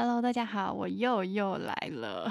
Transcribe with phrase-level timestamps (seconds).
[0.00, 2.30] Hello，大家好，我又又来了，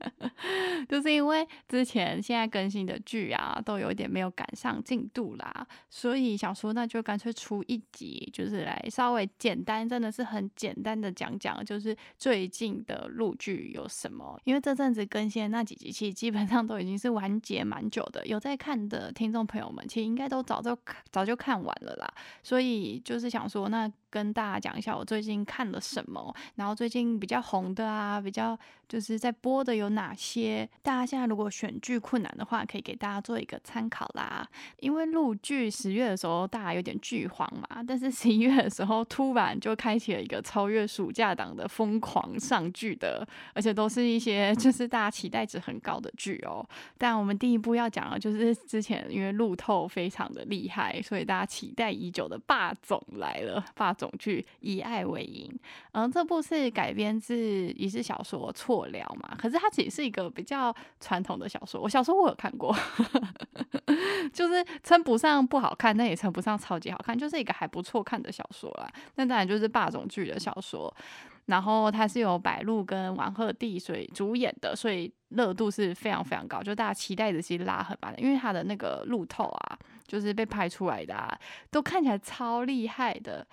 [0.88, 14.40] 就是因为之前现在更新的剧啊，都有一点没有赶上进度啦，所以想说那就干脆出一集，就是来稍微简单，真的是很简单的讲讲，就是最近的录剧有什么。
[14.44, 20.74] 因为这阵子更新的那几集，其实基本上都已经是完结蛮久的，有在看的听众朋友们，其实应该都早就
[21.12, 22.10] 早就看完了啦，
[22.42, 23.92] 所以就是想说那。
[24.10, 28.58] 跟大家讲一下我最近看了什么，然后最近比较红的啊，比较
[28.90, 30.68] 就是在播的有哪些？
[30.82, 34.44] 大家现在如果选剧困难的话，可以给大家做一个参考啦。
[34.80, 46.68] 因为录剧十月的时候大家有点剧荒嘛，但是十一月的时候突然就开启了一个超越暑假档的疯狂上剧的，而且都是一些 就是大家期待值很高的剧哦。
[46.98, 53.94] 但我们第一部要讲的就是之前因为路透非常的厉害，所以大家期待已久的霸总来了，霸。
[54.00, 55.52] 总剧以爱为营，
[55.92, 57.36] 嗯，这部是改编自
[57.72, 61.80] 一是小说《错聊》嘛，可是它其实是一个比较传统的小说。
[61.80, 62.74] 我小时候我有看过，
[64.32, 68.88] 就是称不上不好看，但也称不上超级好看，就是一个还不错看的小说啦。
[69.16, 70.92] 那当然就是霸总剧的小说，
[71.46, 81.38] 然后它是由白鹿跟王鹤棣所以主演的，所以热度是非常非常高，就大家期待的其实拉很满的，因为它的那个路透啊，就是被拍出来的啊，
[81.70, 83.46] 都看起来超厉害的。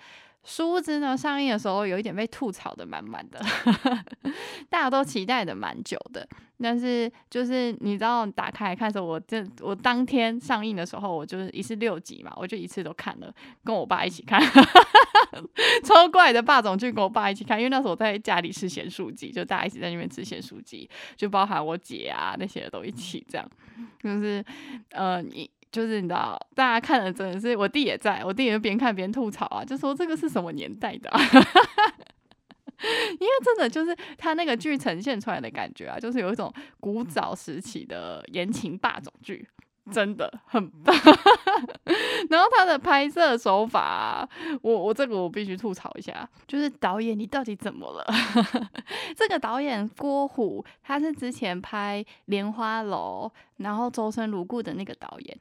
[0.48, 3.38] 殊不知呢，上映的时候有一点被吐槽的满满的，
[4.70, 6.26] 大家都期待的蛮久的。
[6.60, 13.30] 但是就是你知道，打开来看的时候，我这我当天上映的时候，我就是一次六集嘛，我就一次都看了，
[13.62, 14.42] 跟我爸一起看，
[15.84, 23.46] 超怪的霸总剧跟我爸一起看，因为那时候我在家里吃咸酥鸡，就大家一起在那边吃咸酥鸡，就包含我姐啊那些都一起这样，
[24.02, 24.42] 就是
[24.92, 25.48] 呃你。
[25.70, 31.10] 就是你知道，大家看了真的是我弟也在，我弟也边看边吐槽啊，就说这个是什么年代的？
[32.80, 39.48] 因为真的就是他那个剧呈现出来的感觉啊，就是有一种古早时期的言情霸总剧，
[39.90, 40.94] 真的很棒。
[42.30, 44.28] 然后他的拍摄手法，
[44.62, 48.06] 我我这个我必须吐槽一下，就是导演你到底怎么了？
[49.16, 55.36] 这个导演郭虎，他是之前拍《莲花楼》，然后周深如故的那个导演。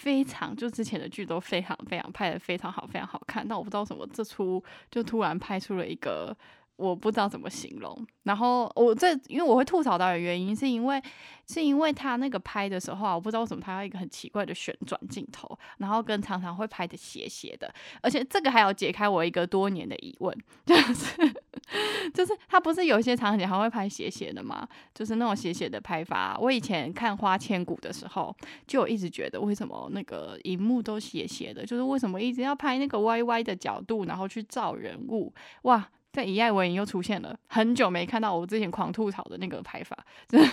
[0.00, 3.46] 非常，就之前的剧都非常非常拍的非常好，非常好看。
[3.46, 6.34] 但我不知道什么，这出就突然拍出了一个。
[6.80, 11.02] 我不知道怎么形容，然后我这因为我会吐槽导演原因，是因为
[11.46, 21.34] 是因为他那个拍的时候啊，我不知道为什么他要一个很奇怪的旋转镜头，然后跟常常会拍的斜斜的，而且这个还要解开我一个多年的疑问，就是
[22.14, 24.66] 就是他不是有些场景还会拍斜斜的吗？
[24.94, 28.34] 就是那种斜斜的拍法，我以前看《花千骨》的时候，
[28.66, 35.32] 就一直觉得为什么那个荧幕都斜斜的，就是为什么一直要拍那个歪歪的角度，然后去照人物，
[35.62, 35.90] 哇！
[36.12, 39.96] 在以爱为营又出现了，很久没看到我之前狂吐槽的那个拍法。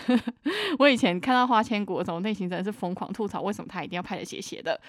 [0.79, 4.79] 我以前看到花千骨的时候，内心真的是疯狂吐槽，为什么他一定要拍的斜斜的？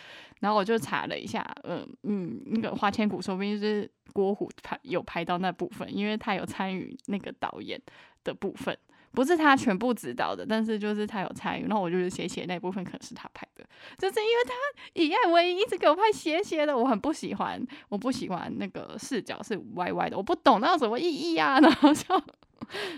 [0.41, 7.81] 然后我就查了一下，嗯嗯，那个花千骨说不定是郭虎拍有拍到那部分，因为他有参与那个导演
[8.23, 8.77] 的部分。
[9.11, 13.48] 不是他全部指导的，但是就是他有参与，然后我就是斜斜那部分可能是他拍
[13.97, 14.53] 就是因为他
[14.95, 22.21] 以爱为营一直给我拍斜斜的，我很不喜欢，我不喜欢那个视角是歪歪的，我不懂那有什么意义啊， 然后就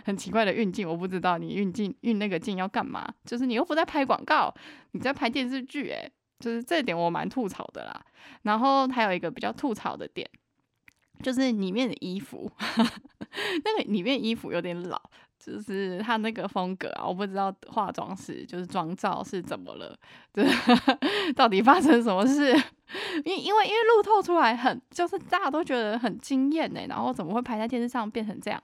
[0.05, 4.53] 很奇怪的运镜，我不知道你运镜运那个镜要干嘛，就是你又不在拍广告，
[4.93, 8.05] 你在拍电视剧，诶，就是这点我蛮吐槽的啦。
[8.43, 10.29] 然后还有一个比较吐槽的点，
[11.23, 12.51] 就是里面的衣服，
[13.65, 15.01] 那个里面衣服有点老。
[15.45, 19.97] 就是他那个风格啊，我不知道化妆师就是妆造是怎么了，
[20.33, 20.47] 对，
[21.35, 22.53] 到底发生什么事？
[23.25, 28.63] 因因为因为路透出来很，就是大家都觉得很惊艳呢，然后怎么会拍在电视上变成这样？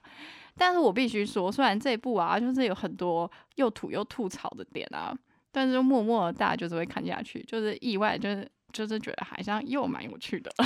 [0.59, 5.17] 但是我必须说，虽然这部啊，就是有很多又土又吐槽的点啊，
[5.53, 10.51] 但是就默默的大家就是会看下去，就是意外，就是就是觉得好像又蛮有趣的。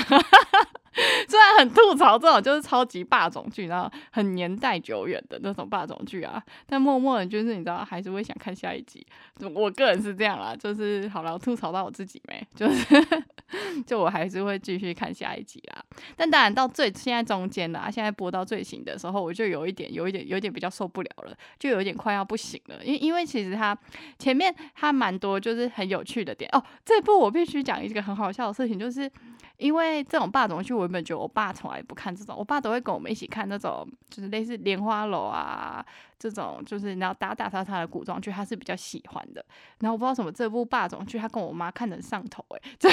[1.29, 9.07] 虽然很吐槽这种就是超级霸总剧，然后很年代久远的那种霸总剧啊，但默默的，就是你知道，还是会想看下一集。
[9.55, 13.07] 我个人是这样啦，就是好了，吐槽到我自己没，就是
[13.87, 15.83] 就我还是会继续看下一集啦。
[16.17, 22.85] 但当然到最现在中间啦，现在播到最新的时候，我就有一点，有一点，有一点比较受不了了，就有一点快要不行了。
[22.85, 23.79] 因因为其实它
[24.19, 26.63] 前面它蛮多就是很有趣的点哦。
[26.85, 29.11] 这部我必须讲一一个很好笑的事情，就是。
[29.57, 35.85] 因为这种霸总剧，我原本觉得我爸从来不看这种，我爸都会跟我们一起看那种，就是类似莲花楼啊
[36.19, 39.45] 这种，就是你要打打杀杀的古装剧，他是比较喜欢的。
[39.81, 42.89] 然后我不知道什么这部霸总剧，他跟我妈看的上头，诶， 这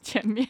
[0.00, 0.46] 前面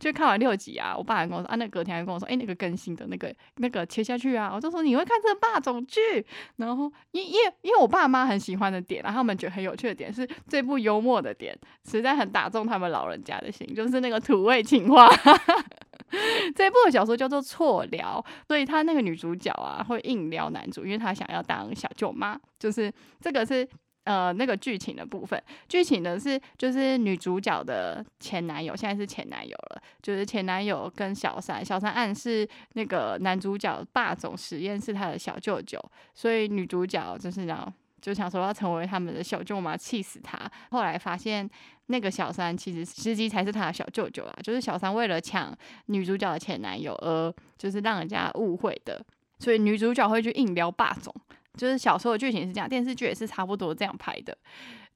[0.00, 6.24] 就看完六集啊，我爸还跟我说啊，那隔天还跟我说，哎，那个更新的那个那个切下去啊，我就说你会看这个霸总剧，
[6.56, 15.08] 然后因因为因为我爸妈很喜欢的点，然后他们觉得很有趣的点是这部幽默的点，实在很打中他们老人家的心，就是那个土味情话。
[16.54, 23.68] 这部小说叫做《错聊》，所以他那个女主角啊会硬撩男主，因为他想要当小舅妈，就是这个是。
[24.04, 35.82] 呃，那个剧情的部分，剧情呢是就是女主角的前男友，现在是前男友了，就是前男友跟小三，小三暗示那个男主角霸总实验是他的小舅舅，
[36.14, 37.72] 所以女主角就是然后
[38.02, 40.38] 就想说要成为他们的小舅妈，气死他。
[40.70, 41.48] 后来发现
[41.86, 45.50] 那个小三其实司机才是他的小舅舅啊，就是小三为了抢
[45.86, 49.02] 女主角的前男友而就是让人家误会的，
[49.38, 51.14] 所以女主角会去硬撩霸总。
[51.56, 54.36] 就是小说的剧情是这样，电视剧也是差不多这样拍的。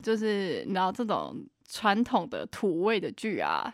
[0.02, 1.37] 就是你知道这种
[1.69, 3.72] 传统的土味的剧啊，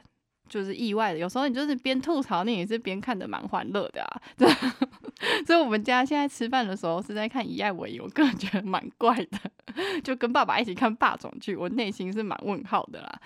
[0.49, 4.23] 就是意外的，有时候你就是边吐槽，你也是边看的蛮欢乐的啊。
[5.46, 9.38] 所以我们家现在吃饭的时候是在看《以爱为营》，我个人觉得蛮怪的，
[10.02, 13.20] 就跟爸爸一起看霸总剧，我内心是蛮问号的啦。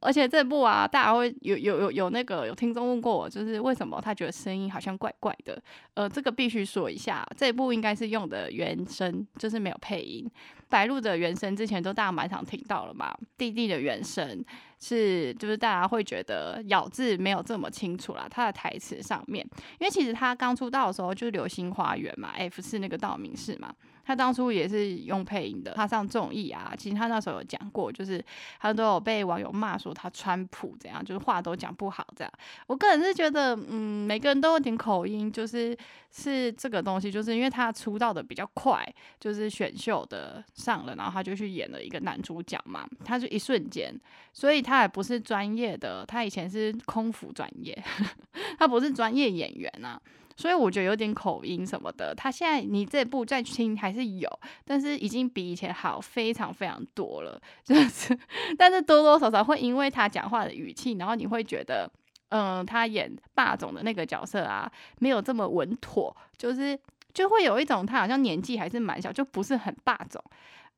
[0.00, 5.62] 而且这部啊，大家会有有有有那个有听众问过我，就是为什么他觉得声音好像怪怪的？
[5.94, 10.30] 呃，这个必须说一下，这部应该是用的原声，就是没有配音。
[10.68, 14.44] 白鹿的原声之前都大家蛮常听到了嘛，弟弟的原声
[14.86, 19.42] 是就是大家会觉得咬字没有这么清楚啦，他的台词上面，
[19.78, 23.74] 因为其实他刚出道的时候就是《流星花园》嘛，F 四那个道明寺嘛。
[24.04, 28.22] 他当初也是用配音的，他上综艺啊，其实他那时候有讲过，就是
[28.60, 32.32] 他都有被网友骂说他川普怎样，就是话都讲不好这样。
[32.66, 35.76] 我个人是觉得，嗯，每个人都有点口音，就是
[36.10, 38.86] 是这个东西，就是因为他出道的比较快，
[39.18, 43.94] 就是选秀的上了，然后他就去演了一个男主角嘛，他就一瞬间，
[44.32, 47.76] 所以他也不是专业的，他以前是空服专业，
[48.58, 50.00] 他不是专业演员啊。
[50.36, 54.28] 所以我觉得有点口音什么的，他现在你这部再听还是有，
[54.64, 58.18] 但是已经比以前好非常非常多了， 就是，
[58.58, 61.90] 但是多多少少会因为他讲话的语气，然后你会觉得，
[62.30, 66.78] 嗯，他演霸总的那个角色啊，没有这么稳妥，就是
[67.12, 70.22] 就会有一种他好像年纪还是蛮小，就不是很霸总。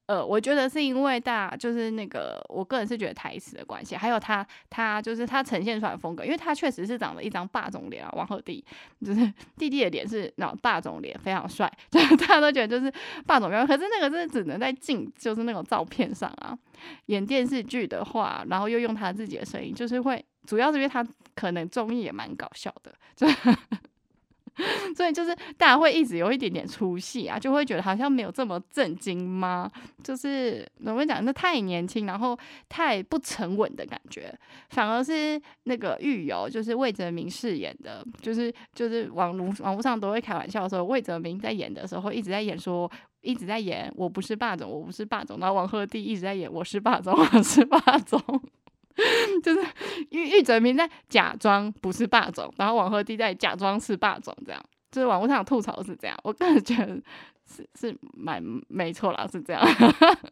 [0.06, 8.62] 呃，我觉得是因为大就是那个，我个人是觉得台词的关系，还有他他就是他呈现出来的风格，因为他确实是长了一张霸总脸啊，王鹤棣
[9.04, 9.20] 就是
[9.58, 12.92] 弟弟的脸是那种霸总脸，非常帅， 就大家都觉得就是
[13.26, 16.56] 霸总脸，可是那个是只能在镜就是那种照片上啊，
[17.06, 21.04] 演电视剧的话，然后又用他自己的声音，就是会主要是因为他
[21.34, 23.26] 可能综艺也蛮搞笑的，就。
[24.96, 29.70] 所以就是大家会一直有一点点出戏啊，就会觉得好像没有这么震惊吗？
[30.02, 32.38] 就是怎么讲，那太年轻，然后
[32.68, 34.32] 太不沉稳的感觉，
[34.70, 48.20] 反而是那个狱友，就是魏哲明饰演的，就是就是网络网络上都会开玩笑说，魏哲明在演的时候一直在演说，一直在演我不是霸总，我不是霸总，然后王鹤棣一直在演我是霸总， 我是霸总。
[49.42, 49.60] 就是
[50.10, 54.62] 玉玉泽明在假装不是霸总，然后王鹤棣在假装是霸总，这样。
[54.92, 56.96] 就是网络上吐槽是这样，我个人觉得
[57.44, 59.62] 是是蛮没错啦，是这样，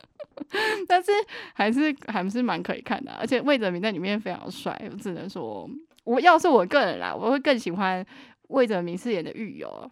[0.89, 1.13] 但是
[1.53, 5.69] 还是还是蛮可以看的，而且魏哲明在里面非常帅，我只能说，
[6.05, 8.03] 我要是我个人啦，我会更喜欢
[8.49, 9.91] 魏哲明饰演的狱友，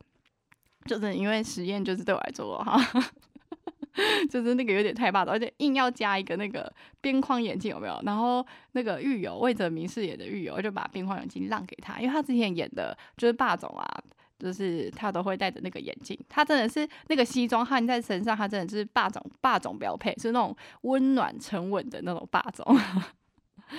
[0.86, 2.80] 就是因为实验就是对我来说哈。
[4.30, 8.00] 就是那个有点太霸道，而且硬要加一个那个边框眼镜，有没有？
[8.04, 13.86] 然后那个狱友魏哲明饰演的狱友就把边框眼镜让给他，因为他之前演的就是霸总啊，
[14.38, 22.64] 就是他都会戴着那个眼镜，他真的是那个西装焊在身上，他真的就是霸总霸总标配，是那种温暖沉稳的那种霸总。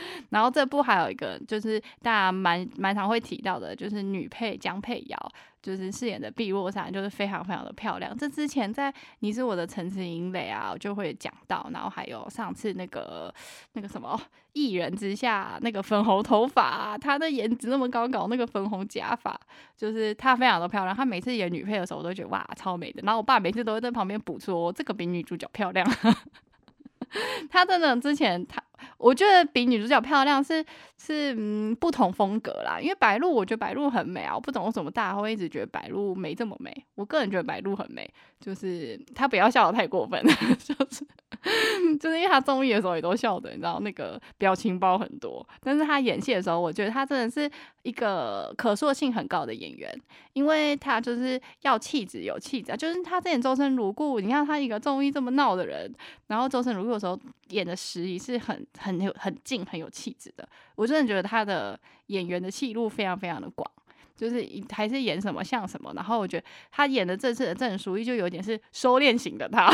[0.29, 5.31] 然后这部还有一个就是大家蛮蛮常会提到的，就是女配江佩瑶，
[5.62, 8.15] 就是饰演的碧落山，就是非常非常的漂亮。
[8.17, 11.69] 这之前在《你是我的陈词营垒》啊，就会讲到。
[11.73, 13.33] 然后还有上次那个
[13.73, 14.19] 那个什么
[14.53, 19.39] 《一人之下》，那个粉红头发，她的颜值那么高，搞那个粉红假发，
[19.77, 20.95] 就是她非常的漂亮。
[20.95, 23.01] 她每次演女配的时候，我都觉得哇，超美的。
[23.03, 25.88] 然后我爸每次都会在旁边补说，这个比女主角漂亮。
[27.50, 28.62] 她真的之前她。
[28.98, 30.63] 我觉得比女主角漂亮是
[30.98, 36.74] 是嗯不同风格啦，因为白鹿我觉得白鹿很美啊，我不懂为什么大家会一直觉得白鹿没这么美。
[36.96, 38.10] 我个人觉得白鹿很美，
[38.40, 40.22] 就是她不要笑的太过分，
[40.58, 41.06] 就是
[42.00, 47.50] 就是因为他综艺的时候也都笑的，你知道那个表情包很多，但是他演戏的时候，我觉得他真的是
[47.83, 49.93] 一个可塑性很高的演员，
[50.33, 55.93] 因为他就是要气质有气质，就是他之前周深如故，你看他一个综艺这么闹的人，
[56.27, 57.19] 然后周深如故的时候
[57.50, 63.69] 演的时宜是很很有很静很有气质的，我真的觉得他的演员的戏路非常非常的广。
[64.15, 69.67] 就是还是演什么像什么，然后我觉得他演的这次的郑书意就有点是收敛型的他，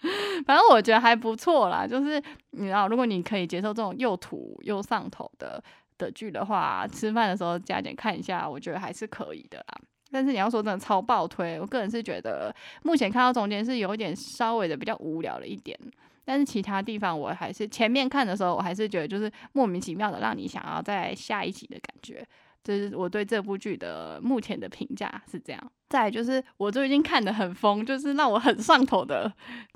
[0.46, 1.86] 反正我觉得还不错啦。
[1.86, 5.62] 就是你知道，如果你可以接受这种又土又上头的
[5.98, 9.80] 的剧的话，吃饭的时候加减看一下，我觉得还是可以的啦。
[10.12, 15.76] 但是你要说真的超爆推，我个人是觉得目前看到中间是有点稍微的比较无聊了一点，
[16.24, 22.24] 但是其他地方我还是前面看的时候，我还是觉得就是莫名其妙的让你想要在下一集的感觉。
[22.62, 25.72] 这是我对这部剧的目前的评价是这样。
[25.88, 29.32] 再就是我最近看的很疯，就是让我很上头的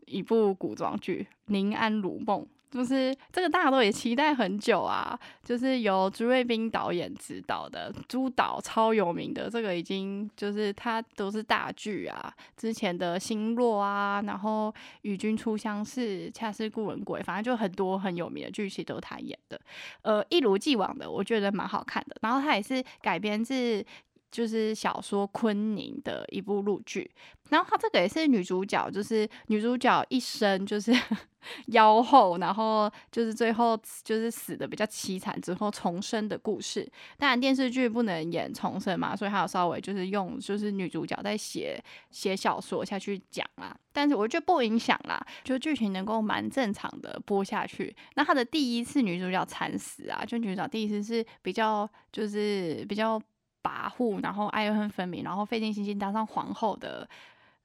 [0.07, 2.43] 一部古装剧《宁安如梦》。
[2.71, 14.69] 就是这个大家都也期待很久啊，就是由朱瑞斌导演执导的，朱导超有名的，这个已经就是他都是大剧啊，之前的《星落》啊，然后
[15.03, 16.01] 《与君初相识》
[16.33, 19.61] 《恰似故人归》，反正就很多很有名的剧其实都是他演的，
[20.03, 22.15] 呃，一如既往的，我觉得蛮好看的。
[22.23, 23.85] 然后他也是改编自。
[24.31, 27.11] 就是小说《昆宁》的一部录剧，
[27.49, 30.93] 然后她这个也是女主角，就是女主角一生就是
[31.69, 36.89] 妖后，然后就是最后就是死的比较凄惨之后重生的故事。
[37.19, 43.77] 当然电视剧不能演重生嘛，所以还有稍微就是用就是女主角在写写小说下去讲啦。
[43.93, 47.95] 但是我觉得不影响啦，就剧情能够蛮正常的播下去。
[48.15, 53.21] 那她的第一次女主角惨死啊，就女主角第一次是比较就是比较。
[53.63, 57.09] 跋扈，然后爱恨分明，然后费尽心机当上皇后的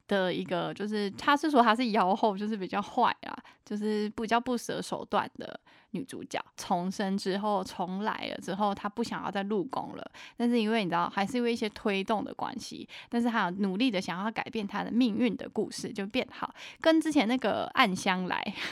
[0.08, 3.36] 的一个，就是他是说她是妖后，就是比较坏啊，
[3.66, 5.60] 就是比较不择手段的
[5.92, 6.40] 女主角。
[6.58, 18.54] 重生之后重来了之后，她不想要再入宫了，但是因为你知道，还是因为一些推动的关系，但是她努力的想要改变她的命运的故事就变好，跟之前那个《暗香来》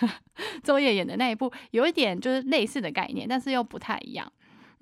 [0.62, 4.32] 周烨演的那一部有一点就是类似的概念，但是又不太一样。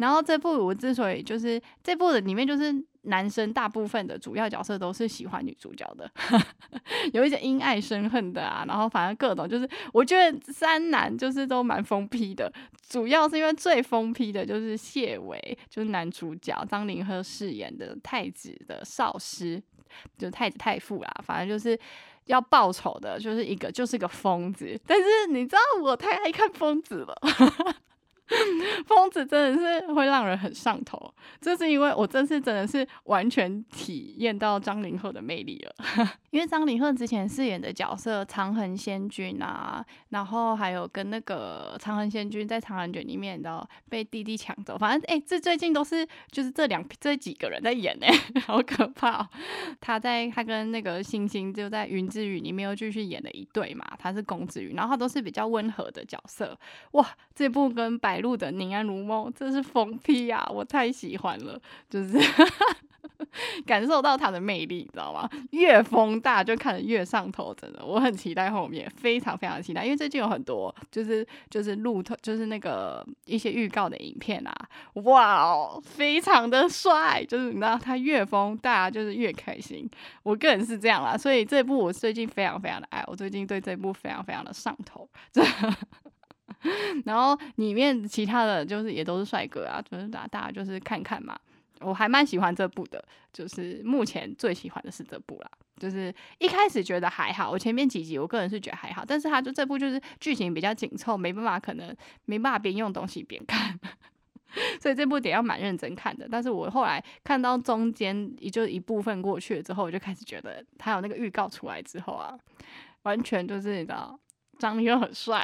[0.02, 6.10] 然后这部我之所以就是这部的里面就是男生大部分的主要角色都是喜欢女主角的，
[7.14, 12.52] 有一些因爱生恨的啊，然后反正各种就是我觉得三男就是都蛮疯批的，
[12.90, 19.62] 主要是因为最疯批的就是谢伟，就是男主角张凌赫饰演的太子的少师，
[20.18, 21.80] 就太子太傅啦，反正就是
[22.26, 27.16] 要报仇的，就是一个就是个疯子，但是你知道我太爱看疯子了。
[28.88, 35.76] 疯子真的是会让人很上头，这是因为我这次真的是完全体验到张凌赫的魅力了。
[36.32, 48.10] 因为张凌赫之前饰演的角色长恒仙君啊，然后还有跟那个长恒仙君在长安卷里面的被弟弟抢走，反正哎，这最近都是就是这两这几个人在演哎，
[48.48, 49.28] 好可怕。
[49.82, 56.58] 他在他跟那个星星就在云之羽里面又继续演了一对嘛，他是公子羽，然后他都是比较温和的角色。
[56.92, 61.60] 哇，这部跟白路的宁安如梦真是疯批啊，我太喜欢了，
[61.90, 62.18] 就是。
[63.66, 65.30] 感受到他的魅力，你知道吗？
[65.52, 74.54] 越风大就看得越上头，真的，我很期待后面，非常非常期待，因为最近有很多就是就是路透，就是那个一些预告的影片啊，
[75.04, 79.88] 哇哦，非常的帅，就是你知道他越疯大就是越开心，
[80.24, 85.44] 我个人是这样啦，所以这部我最近非常非常的爱，我最近对这部非常非常的上头，这。
[87.06, 91.38] 然后里面其他的就是也都是帅哥啊，就是大大家就是看看嘛。
[91.80, 93.04] 我还蛮喜欢这部的，
[93.34, 95.50] 就是目前最喜欢的是这部啦。
[95.80, 103.80] 就是一开始觉得还好，我前面几集我个人是觉得还好，但是他就这部就是剧情比较紧凑，没办法，可能没办法边用东西边看，
[104.80, 106.28] 所以这部得要蛮认真看的。
[106.30, 112.38] 但是我后来看到中间也就一部分过去了之后，我就开始觉得他有那个预告出来之后啊，
[113.02, 114.20] 完全就是你知道，
[114.60, 115.44] 张力又很帅。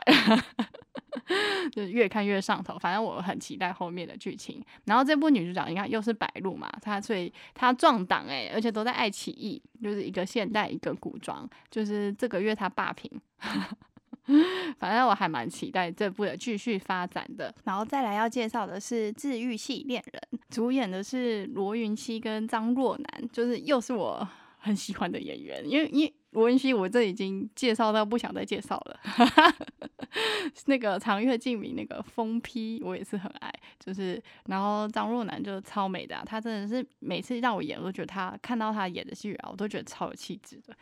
[1.72, 4.64] 就越看越上头，反正我很期待后面的剧情。
[4.86, 13.12] 然后这部女主角你看又是白鹿嘛，她所以她撞档哎，而且都在爱奇艺，就是一个现代一个古装，就是这个月她霸屏。
[14.78, 17.54] 反正我还蛮期待这部的继续发展的。
[17.64, 26.14] 然后再来要介绍的是《治愈系恋人》，主演的是罗云熙跟张若楠，就是又是我很喜欢的演员，因为因。
[26.42, 29.00] 文熙，我这已经介绍到不想再介绍了。
[30.66, 33.54] 那个长月烬明，那个疯批，我也是很爱。
[33.80, 40.76] 就是，然后张若楠就是超美的，她真的是每次让我演，我都觉得她看到她演的戏啊，我都觉得超有气质的。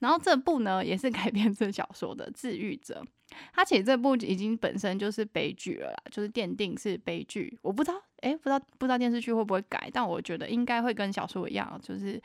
[0.00, 3.04] 然后这部呢，也是改编自小说的《治愈者》，
[3.52, 7.58] 他其实这部已经本身就是悲剧了啦，就是奠定是悲剧。
[7.62, 12.20] 我不知道，哎，不知道不知道电视剧会不会改，但我觉得应该会跟小说一样，就是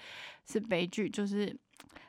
[0.45, 1.55] 是悲剧，就是。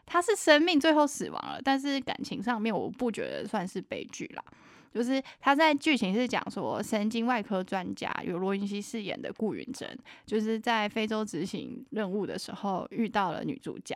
[0.07, 4.43] 他是生命最后死亡了，但是感情上面我不觉得算是悲剧啦。
[4.91, 9.87] 就是他在剧情是讲说，神经外科专家由罗云熙饰演的顾云珍，
[10.25, 13.95] 就是在非洲执行任务的时候遇到了女主角，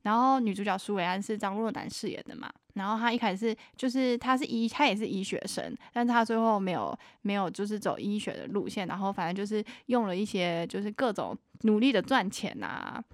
[0.00, 2.50] 然后女主角苏维安是张若楠饰演的嘛。
[2.72, 13.04] 然后他一开始就是他是医，他也是医学生，但是他最后没有没有就是走医学的路线，然后反正就是用了一些就是各种努力的赚钱啊。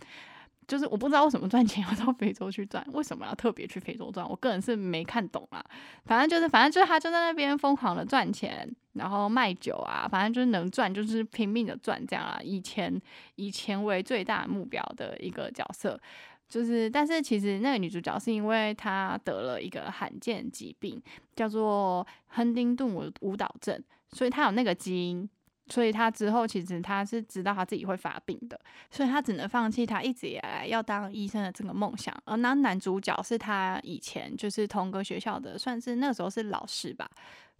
[0.68, 4.28] 就是我不知道为什么赚钱要到非洲去赚，为什么要特别去非洲赚？
[4.28, 5.64] 我个人是没看懂啦。
[6.04, 12.38] 反正就是，反正就是他就在那边疯狂的赚钱，然后卖酒啊，反正就是能赚就是拼命的赚这样啊。
[12.42, 13.00] 以钱
[13.36, 15.98] 以钱为最大目标的一个角色，
[16.46, 21.02] 就是但是其实那个女主角是因为她得了一个罕见疾病，
[21.34, 23.82] 叫做亨丁顿舞舞蹈症，
[24.12, 25.26] 所以她有那个基因。
[25.70, 28.58] 所以他之后其实他是知道他自己会发病的，
[28.90, 32.14] 所以他只能放弃他一直以来要当医生的这个梦想。
[32.24, 37.08] 而那男主角是他以前就是同个学校的，算是那时候是老师吧，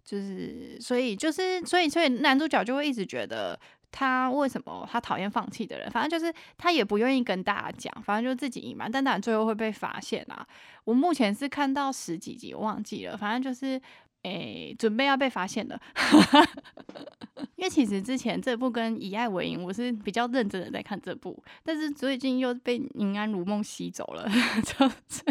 [0.03, 3.59] 就是所以就是所以所以男主角就会一直觉得
[3.91, 10.45] 他为什么他讨厌放弃的人，反正就是他也不愿意跟大家讲，反正就自己隐瞒，但当然最后会被发现啊。
[10.83, 13.79] 我目前是看到十几集，我忘记了，反正就是。
[14.23, 15.79] 诶，准备要被发现了，
[17.55, 24.29] 因为其实之前这部跟《以爱为营》，我是比较认真的在看这部，但是最近又被《宁安如梦》吸走了，
[24.61, 25.23] 就是，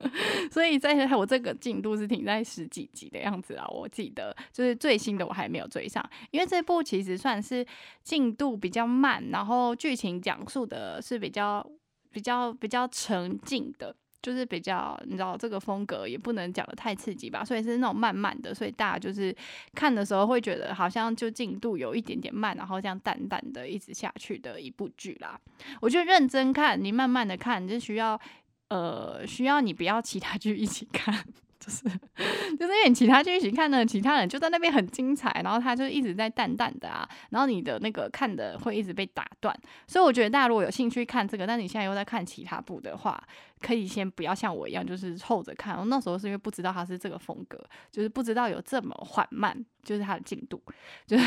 [0.52, 7.66] 所以在我这个进度是停在十几集的样子啊，我记得就是最新的我还没有追上，因为这部其实算是
[8.02, 11.66] 进度比较慢，然后剧情讲述的是比较
[12.10, 13.96] 比较比较沉静的。
[14.22, 19.34] 就是比较，你知道这个风格也不能讲的太刺激吧，所以是那种慢慢的，所以大家就是
[19.74, 25.38] 看的时候会觉得好像就进度有一点点慢，然后这样淡淡的一直下去的一部剧啦。
[25.80, 28.20] 我觉得认真看，你慢慢的看，就需要
[28.68, 31.24] 呃需要你不要其他剧一起看。
[31.66, 31.82] 就是，
[32.56, 39.54] 就是因为其他剧一起看呢，其他人就在那边很精彩，然后他就一直在淡淡的啊，然后你的那个看的会一直被打断，
[39.88, 43.20] 所以我觉得大家如果有兴趣看这个，但你现在又在看其他部的话，
[43.60, 45.76] 可以先不要像我一样，就是凑着看。
[45.76, 47.58] 我那时候是因为不知道他是这个风格，
[47.90, 50.62] 就是不知道有这么缓慢，就是他的进度，
[51.06, 51.24] 就是。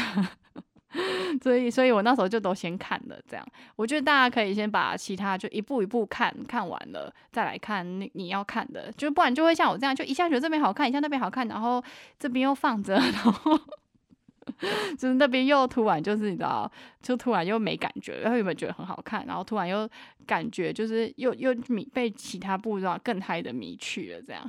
[1.42, 3.46] 所以，所以我那时候就都先看了，这样。
[3.76, 11.84] 我觉得大家可以先把其他就一步一步看看完了，再来看你你要看的，就不然就会像我这样，就一下觉得这边好看，一下那边好看，然后
[12.18, 13.60] 这边又放着， 然后
[14.98, 16.70] 就是那边又突然就是你知道，
[17.04, 19.24] 就突然又没感觉，然后有没有觉得很好看？
[19.28, 19.88] 然后突然又
[20.26, 24.44] 感觉就是又又迷被其他部知道更嗨的迷去了，这样。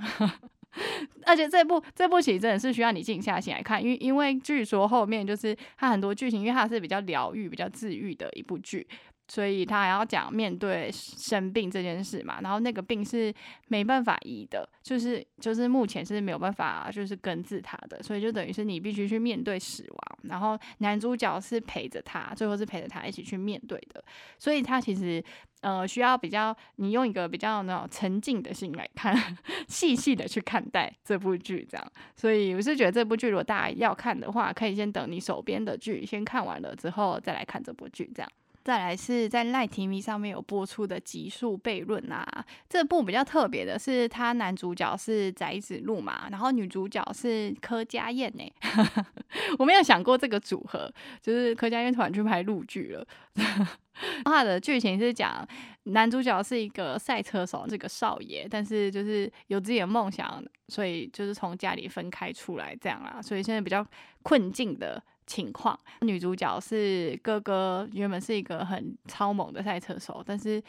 [1.26, 8.86] 而且这部这部其实真的是需要你静下心来看，因为因为据说后面就是它很多剧情，因为它是比较疗愈、比较治愈的一部剧。
[9.28, 13.32] 所以他还要讲面对生病这件事嘛，然后那个病是
[13.68, 24.02] 没办法医的，就是就是目前是没有办法就是根治他的，所以就等于是你必须去面对死亡，然后男主角是陪着他，最后是陪着他一起去面对的，
[24.36, 25.22] 所以他其实
[25.60, 29.14] 呃需要比较你用一个比较那种沉静的心来看，
[29.68, 38.30] 细细的去看待这部剧这样，所以我是觉得这部剧如果大家要看的话，可以先等你手边的剧先看完了之后再来看这部剧这样。
[38.62, 48.52] 再来是在赖 TV 上面有播出的《极速悖论》啊，这部比较特别的是，他男主角是翟子路嘛，然后女主角是柯佳燕呢。
[49.58, 50.92] 我没有想过这个组合，
[51.22, 53.06] 就是柯佳燕突然去拍陆剧了。
[54.24, 55.46] 他的剧情是讲
[55.84, 63.86] 男主角是一个赛车手，这个少爷，但是就是有自己的梦想，所以就是从家里分开出来这样啦，所以现在比较
[64.22, 65.02] 困境的。
[65.30, 70.60] 情况，女主角是哥哥，原本是一个很超猛的赛车手，但是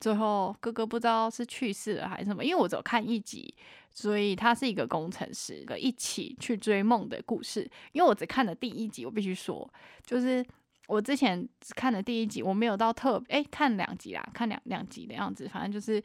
[0.00, 3.54] 最后哥哥不知道是去世了还是什么，因为我只有看一集，
[3.92, 7.60] 所以他是一个工程师，一起去追梦的故事。
[7.92, 9.72] 因为我只看了第一集，我必须说，
[10.04, 10.44] 就是
[10.88, 16.02] 我之前只看了第一集，我没有到特哎看两集啦，看两两集的样子，反正就是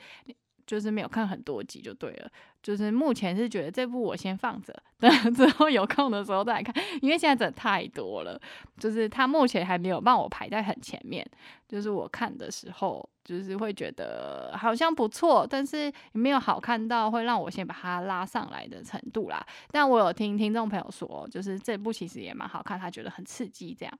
[0.65, 2.29] 就是没有看很多集就对了。
[2.61, 8.39] 就是目前是觉得这部我先放着，等之后有空的时候再看，因为现在真的太多了。
[8.79, 11.25] 就是它目前还没有帮我排在很前面。
[11.67, 19.45] 就是我看的时候，就是会觉得好像不错，但是没有好看到会让我先把它拉上来的程度啦。
[19.71, 23.99] 但我有听听众朋友说，就是这部其实也蛮好看，他觉得很刺激这样。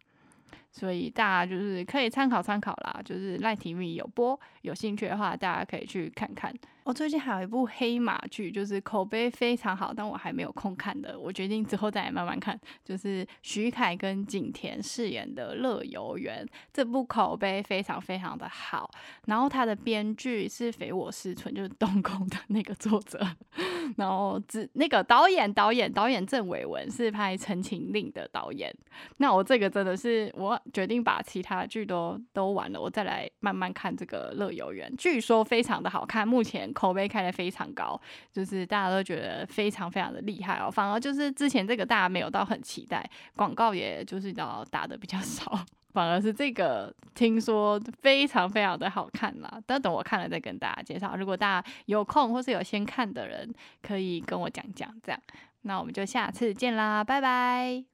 [0.74, 6.52] 所以大家就是可以参考参考啦，就是赖 TV 有播，有兴趣的话大家可以去看看。
[6.84, 11.18] 我最近还有一部黑马剧，就是口碑非常好，但我还没有空看的。
[11.18, 12.60] 我决定之后再来慢慢看。
[12.84, 18.92] 就是徐凯跟景甜饰演的《乐游原》，这部口碑非常非常的好。
[19.28, 23.26] 然后他的编剧是肥我思存，就是东宫的那个作者。
[23.96, 28.74] 然后只那个导演导演导演郑伟文是拍《陈情令》的导演。
[29.18, 36.28] 那我这个真的是我决定把其他剧都都完了，我再来慢慢看这个《乐游原》，据说非常的好看。
[36.28, 36.73] 目前。
[36.74, 38.00] 口碑开的非常高，
[38.32, 40.70] 就是大家都觉得非常非常的厉害哦。
[40.72, 49.62] 反而就是之前这个大家没有到很期待，广告也就是要打的比较 少，反而是这个听说非常非常的好看啦。
[49.66, 51.16] 但等我看了再跟大家介绍。
[51.16, 55.22] 如果大家有空或是有先看的人，可以跟我讲讲这样。
[55.62, 57.93] 那我们就下次见啦，拜拜。